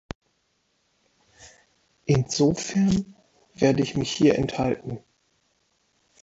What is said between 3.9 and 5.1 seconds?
mich hier enthalten.